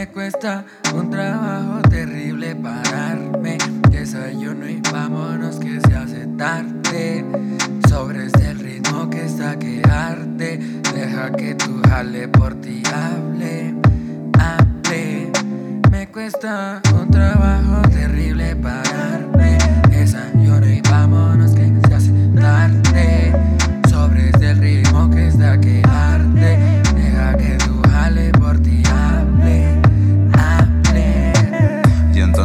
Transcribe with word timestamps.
Me 0.00 0.08
cuesta 0.08 0.64
un 0.94 1.10
trabajo 1.10 1.82
terrible 1.90 2.56
pararme. 2.56 3.58
Desayuno 3.90 4.66
y 4.66 4.80
vámonos 4.90 5.56
que 5.58 5.78
se 5.78 5.94
hace 5.94 6.26
tarde. 6.38 7.22
Sobre 7.86 8.24
este 8.24 8.54
ritmo 8.54 9.10
que 9.10 9.26
está 9.26 9.58
que 9.58 9.82
arde. 9.90 10.56
Deja 10.94 11.30
que 11.32 11.54
tu 11.54 11.82
jale 11.86 12.28
por 12.28 12.54
ti 12.62 12.82
hable. 12.94 13.74
Hable. 14.38 15.30
Me 15.90 16.08
cuesta 16.08 16.80
un 16.98 17.10
trabajo 17.10 17.82
terrible 17.90 18.56
pararme. 18.56 19.58
Desayuno 19.90 20.66
y 20.66 20.80
vámonos 20.80 21.29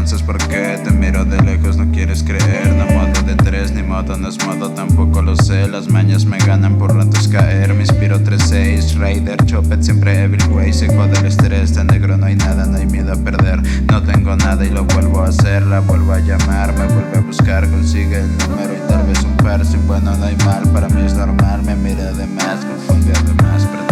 entonces 0.06 0.28
¿por 0.28 0.38
qué 0.38 0.80
te 0.84 0.92
miro 0.92 1.26
de 1.26 1.42
lejos? 1.42 1.78
No 1.78 1.92
quieres 1.92 2.22
creer, 2.22 2.76
no 2.76 2.86
modo 2.94 3.24
de 3.24 3.34
tres, 3.38 3.72
ni 3.72 3.82
modo 3.82 4.16
no 4.16 4.28
es 4.28 4.38
modo, 4.46 4.70
tampoco 4.70 5.24
lo 5.24 5.36
sé. 5.36 5.68
Las 5.68 5.88
mañas 5.88 6.26
me 6.26 6.38
ganan 6.38 6.78
por 6.78 6.96
ratos 6.96 7.28
caer. 7.28 7.74
Me 7.74 7.82
inspiro 7.82 8.20
3-6, 8.20 9.00
Raider, 9.00 9.44
Chopet, 9.48 9.82
siempre 9.82 10.26
everyway. 10.26 10.72
Seco 10.72 11.08
del 11.08 11.26
estrés, 11.26 11.74
de 11.74 11.86
negro 11.86 12.18
no 12.18 12.28
hay 12.28 12.36
nada, 12.36 12.68
no 12.68 12.78
hay 12.78 12.86
miedo 12.86 13.14
a 13.14 13.16
perder. 13.16 13.64
No 13.92 14.04
tengo 14.04 14.36
nada 14.36 14.64
y 14.64 14.70
lo 14.70 14.84
vuelvo 14.86 15.22
a 15.22 15.30
hacer. 15.30 15.64
La 15.64 15.80
vuelvo 15.80 16.14
a 16.14 16.20
llamar, 16.20 16.78
me 16.78 16.86
vuelve 16.86 17.18
a 17.18 17.22
buscar, 17.22 17.68
consigue 17.68 18.20
el 18.20 18.38
número 18.38 18.74
y 18.76 18.88
tal 18.88 19.08
vez 19.08 19.24
un 19.24 19.36
par. 19.38 19.66
Sin 19.66 19.88
bueno 19.88 20.16
no 20.16 20.24
hay 20.24 20.36
mal, 20.46 20.70
para 20.72 20.88
mí 20.88 21.02
es 21.04 21.16
normal. 21.16 21.64
Me 21.64 21.76
mira 21.76 22.12
de 22.12 22.28
más, 22.28 22.64
confunde 22.64 23.12
además. 23.12 23.66
Pretextos 23.66 23.85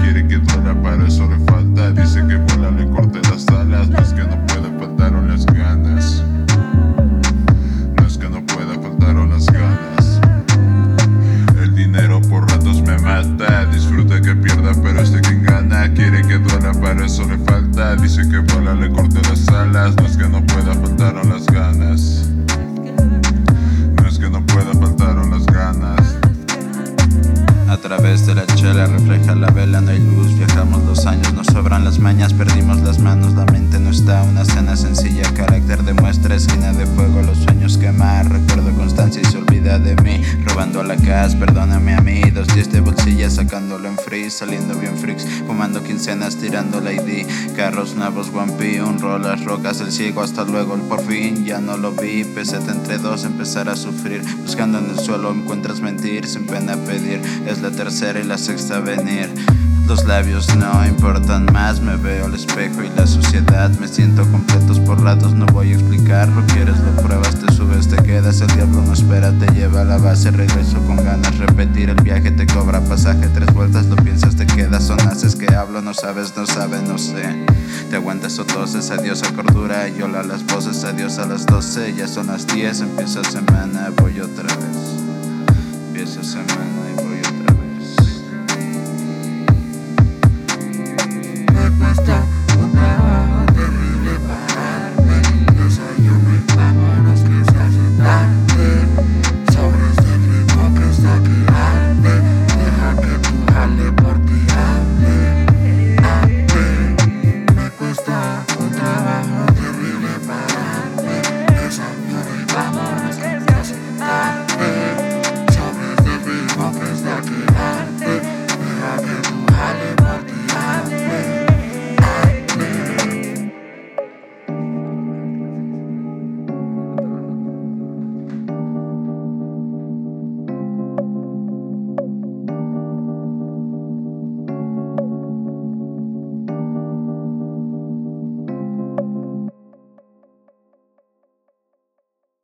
Quiere 0.00 0.26
que 0.28 0.36
duela, 0.36 0.74
para 0.82 1.06
eso 1.06 1.28
le 1.28 1.38
falta. 1.46 1.90
Dice 1.92 2.26
que 2.26 2.36
vuela, 2.36 2.70
le 2.70 2.88
corte 2.90 3.20
las 3.30 3.48
alas. 3.48 3.88
No 3.88 3.98
es 3.98 4.12
que 4.12 4.22
no 4.22 4.46
pueda, 4.46 4.73
Dice 18.16 18.30
que 18.30 18.38
vuela, 18.38 18.74
le 18.74 18.88
corte 18.90 19.20
las 19.22 19.48
alas. 19.48 19.96
No 19.96 20.06
es 20.06 20.16
que 20.16 20.28
no 20.28 20.46
pueda, 20.46 20.72
faltaron 20.72 21.30
las 21.30 21.46
ganas. 21.46 21.63
Refleja 29.14 29.34
la 29.36 29.50
vela, 29.50 29.80
no 29.80 29.90
hay 29.90 30.00
luz, 30.00 30.36
viajamos 30.36 30.82
los 30.84 31.06
años, 31.06 31.32
nos 31.34 31.46
sobran 31.46 31.84
las 31.84 31.98
mañas, 31.98 32.32
perdimos 32.32 32.80
las 32.80 32.98
manos, 32.98 33.34
la 33.34 33.44
mente 33.46 33.78
no 33.78 33.90
está, 33.90 34.22
una 34.24 34.44
cena 34.44 34.76
sencilla, 34.76 35.22
carácter 35.34 35.84
demuestra, 35.84 36.34
esquina 36.34 36.72
de 36.72 36.86
fuego, 36.86 37.22
los 37.22 37.38
sueños 37.38 37.78
quemar, 37.78 38.28
recuerdo 38.28 38.72
constancia 38.74 39.22
y 39.22 39.24
se 39.24 39.38
olvida 39.38 39.78
de 39.78 39.94
mí, 40.02 40.20
robando 40.44 40.80
a 40.80 40.84
la 40.84 40.96
casa, 40.96 41.38
perdóname 41.38 41.94
a 41.94 42.00
mí, 42.00 42.22
dos 42.32 42.48
diez 42.54 42.72
de 42.72 42.80
bolsilla, 42.80 43.30
sacándolo 43.30 43.88
en 43.88 43.98
free, 43.98 44.30
saliendo 44.30 44.74
bien 44.78 44.96
freaks, 44.96 45.26
fumando 45.46 45.84
quincenas, 45.84 46.36
tirando 46.36 46.80
la 46.80 46.92
ID, 46.92 47.26
carros 47.54 47.94
nuevos, 47.94 48.30
one 48.34 48.82
un 48.82 48.98
roll, 49.00 49.22
las 49.22 49.44
rocas, 49.44 49.80
el 49.80 49.92
ciego, 49.92 50.22
hasta 50.22 50.44
luego, 50.44 50.74
el 50.74 50.82
por 50.82 51.00
fin, 51.00 51.44
ya 51.44 51.60
no 51.60 51.76
lo 51.76 51.92
vi, 51.92 52.24
peseta 52.24 52.72
entre 52.72 52.98
dos, 52.98 53.24
empezar 53.24 53.68
a 53.68 53.76
sufrir, 53.76 54.22
buscando 54.42 54.78
en 54.78 54.90
el 54.90 54.98
suelo 54.98 55.32
encuentras 55.32 55.80
mentir, 55.80 56.26
sin 56.26 56.46
pena 56.46 56.76
pedir, 56.76 57.20
es 57.46 57.62
la 57.62 57.70
tercera 57.70 58.18
y 58.18 58.24
la 58.24 58.38
sexta 58.38 58.80
Los 59.86 60.06
labios 60.06 60.56
no 60.56 60.86
importan 60.86 61.46
más, 61.52 61.80
me 61.80 61.96
veo 61.96 62.24
al 62.24 62.34
espejo 62.34 62.82
y 62.82 62.88
la 62.96 63.06
suciedad. 63.06 63.70
Me 63.78 63.86
siento 63.86 64.22
completos 64.30 64.80
por 64.80 65.02
ratos, 65.02 65.34
no 65.34 65.44
voy 65.46 65.72
a 65.72 65.74
explicar. 65.74 66.26
Lo 66.28 66.44
quieres, 66.46 66.78
lo 66.78 67.02
pruebas, 67.02 67.38
te 67.38 67.52
subes, 67.52 67.88
te 67.88 67.96
quedas. 68.02 68.40
El 68.40 68.48
diablo 68.48 68.80
no 68.80 68.94
espera, 68.94 69.30
te 69.38 69.46
lleva 69.52 69.82
a 69.82 69.84
la 69.84 69.98
base. 69.98 70.30
Regreso 70.30 70.78
con 70.86 70.96
ganas, 70.96 71.36
repetir 71.36 71.90
el 71.90 72.00
viaje, 72.02 72.30
te 72.30 72.46
cobra 72.46 72.80
pasaje. 72.80 73.28
Tres 73.28 73.52
vueltas, 73.52 73.86
lo 73.86 73.96
piensas, 73.96 74.36
te 74.36 74.46
quedas. 74.46 74.84
Son 74.84 74.98
haces 75.02 75.36
que 75.36 75.54
hablo, 75.54 75.82
no 75.82 75.92
sabes, 75.92 76.34
no 76.34 76.46
sabes, 76.46 76.82
no 76.82 76.96
sé. 76.96 77.44
Te 77.90 77.96
aguantas 77.96 78.38
o 78.38 78.46
toses, 78.46 78.90
adiós 78.90 79.22
a 79.22 79.32
cordura. 79.34 79.86
Yola 79.88 80.22
las 80.22 80.46
voces, 80.46 80.82
adiós 80.84 81.18
a 81.18 81.26
las 81.26 81.44
doce. 81.44 81.94
Ya 81.94 82.08
son 82.08 82.28
las 82.28 82.46
diez, 82.46 82.80
empieza 82.80 83.22
semana, 83.22 83.90
voy 84.00 84.18
otra 84.20 84.44
vez. 84.44 84.78
Empieza 85.88 86.24
semana 86.24 86.90
y 86.90 87.02
voy 87.02 87.03